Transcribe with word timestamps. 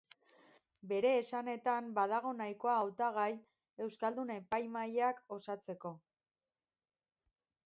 Bere 0.91 1.11
esanetan, 1.17 1.91
badago 1.99 2.31
nahikoa 2.39 2.79
hautagai 2.79 3.29
euskaldun 3.89 4.35
epaimahaiak 4.39 5.21
osatzeko. 5.39 5.97